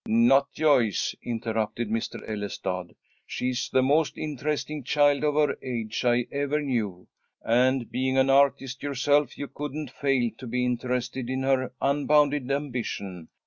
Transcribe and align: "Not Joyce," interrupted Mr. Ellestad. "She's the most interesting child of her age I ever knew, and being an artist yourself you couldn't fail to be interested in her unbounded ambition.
"Not 0.07 0.51
Joyce," 0.53 1.13
interrupted 1.21 1.91
Mr. 1.91 2.27
Ellestad. 2.27 2.95
"She's 3.27 3.69
the 3.71 3.83
most 3.83 4.17
interesting 4.17 4.83
child 4.83 5.23
of 5.23 5.35
her 5.35 5.55
age 5.61 6.03
I 6.03 6.25
ever 6.31 6.59
knew, 6.59 7.07
and 7.43 7.91
being 7.91 8.17
an 8.17 8.31
artist 8.31 8.81
yourself 8.81 9.37
you 9.37 9.47
couldn't 9.47 9.91
fail 9.91 10.31
to 10.39 10.47
be 10.47 10.65
interested 10.65 11.29
in 11.29 11.43
her 11.43 11.71
unbounded 11.79 12.49
ambition. 12.51 13.27